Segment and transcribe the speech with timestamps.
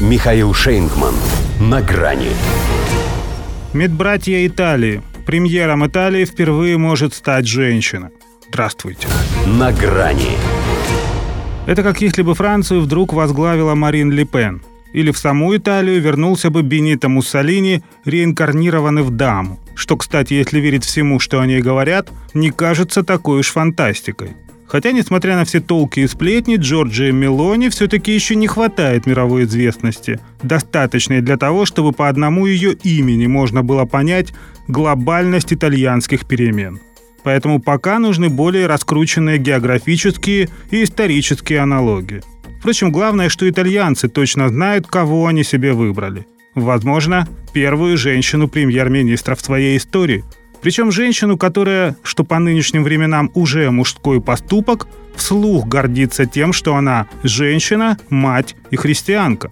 [0.00, 1.14] Михаил Шейнгман.
[1.60, 2.30] На грани.
[3.74, 5.02] Медбратья Италии.
[5.26, 8.10] Премьером Италии впервые может стать женщина.
[8.48, 9.08] Здравствуйте.
[9.46, 10.38] На грани.
[11.66, 14.62] Это как если бы Францию вдруг возглавила Марин Ле Пен.
[14.94, 19.60] Или в саму Италию вернулся бы Бенито Муссолини, реинкарнированный в даму.
[19.74, 24.30] Что, кстати, если верить всему, что они говорят, не кажется такой уж фантастикой.
[24.70, 30.20] Хотя, несмотря на все толки и сплетни, Джорджии Мелони все-таки еще не хватает мировой известности,
[30.44, 34.32] достаточной для того, чтобы по одному ее имени можно было понять
[34.68, 36.78] глобальность итальянских перемен.
[37.24, 42.22] Поэтому пока нужны более раскрученные географические и исторические аналогии.
[42.60, 46.26] Впрочем, главное, что итальянцы точно знают, кого они себе выбрали.
[46.54, 50.24] Возможно, первую женщину премьер-министра в своей истории.
[50.62, 57.08] Причем женщину, которая, что по нынешним временам уже мужской поступок, вслух гордится тем, что она
[57.22, 59.50] женщина, мать и христианка.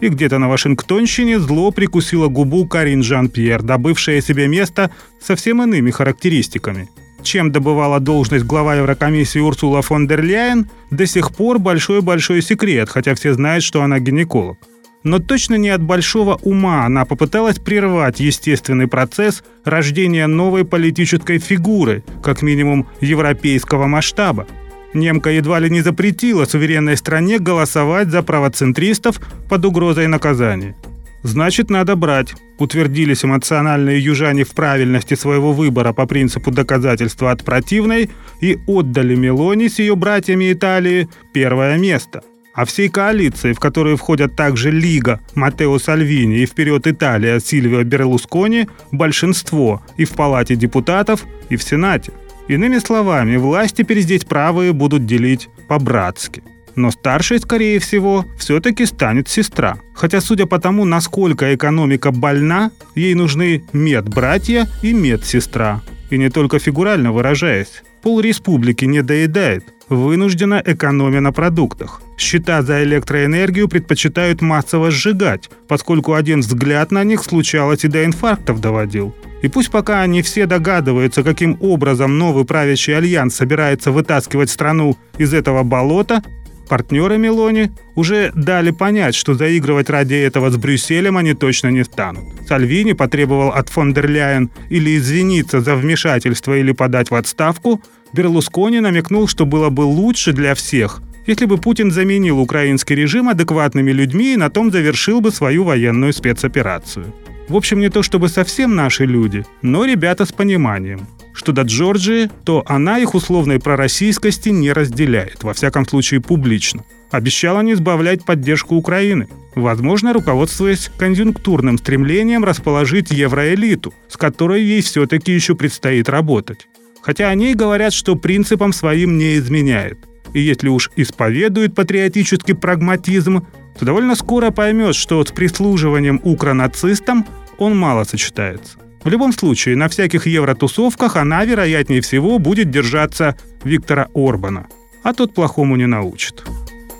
[0.00, 6.88] И где-то на Вашингтонщине зло прикусила губу Карин Жан-Пьер, добывшая себе место совсем иными характеристиками–
[7.22, 13.14] чем добывала должность глава Еврокомиссии Урсула фон дер Ляйен, до сих пор большой-большой секрет, хотя
[13.14, 14.58] все знают, что она гинеколог.
[15.02, 22.04] Но точно не от большого ума она попыталась прервать естественный процесс рождения новой политической фигуры,
[22.22, 24.46] как минимум европейского масштаба.
[24.92, 30.76] Немка едва ли не запретила суверенной стране голосовать за правоцентристов под угрозой наказания.
[31.22, 32.34] Значит, надо брать.
[32.58, 39.68] Утвердились эмоциональные южане в правильности своего выбора по принципу доказательства от противной и отдали Мелони
[39.68, 42.22] с ее братьями Италии первое место.
[42.52, 48.68] А всей коалиции, в которую входят также Лига, Матео Сальвини и «Вперед Италия» Сильвио Берлускони,
[48.90, 52.12] большинство и в Палате депутатов, и в Сенате.
[52.48, 56.42] Иными словами, власть теперь здесь правые будут делить по-братски.
[56.74, 59.76] Но старшей, скорее всего, все-таки станет сестра.
[59.94, 65.82] Хотя, судя по тому, насколько экономика больна, ей нужны медбратья и медсестра.
[66.10, 67.82] И не только фигурально выражаясь.
[68.02, 72.00] Пол республики не доедает, вынуждена экономя на продуктах.
[72.20, 78.60] Счета за электроэнергию предпочитают массово сжигать, поскольку один взгляд на них случалось и до инфарктов
[78.60, 79.14] доводил.
[79.40, 85.32] И пусть пока не все догадываются, каким образом новый правящий альянс собирается вытаскивать страну из
[85.32, 86.22] этого болота,
[86.68, 92.22] Партнеры Мелони уже дали понять, что заигрывать ради этого с Брюсселем они точно не станут.
[92.46, 97.82] Сальвини потребовал от фон дер Ляйен или извиниться за вмешательство или подать в отставку.
[98.12, 103.92] Берлускони намекнул, что было бы лучше для всех, если бы Путин заменил украинский режим адекватными
[103.92, 107.14] людьми на том завершил бы свою военную спецоперацию.
[107.48, 111.06] В общем, не то чтобы совсем наши люди, но ребята с пониманием.
[111.32, 116.82] Что до Джорджии, то она их условной пророссийскости не разделяет, во всяком случае публично.
[117.12, 125.30] Обещала не избавлять поддержку Украины, возможно, руководствуясь конъюнктурным стремлением расположить евроэлиту, с которой ей все-таки
[125.30, 126.66] еще предстоит работать.
[127.02, 130.09] Хотя о ней говорят, что принципам своим не изменяет.
[130.32, 133.46] И если уж исповедует патриотический прагматизм,
[133.78, 137.26] то довольно скоро поймет, что с прислуживанием укронацистам
[137.58, 138.78] он мало сочетается.
[139.02, 144.66] В любом случае, на всяких евротусовках она, вероятнее всего, будет держаться Виктора Орбана.
[145.02, 146.44] А тот плохому не научит.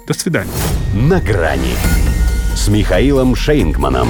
[0.07, 0.51] До свидания.
[0.95, 1.75] На грани
[2.55, 4.09] с Михаилом Шейнгманом.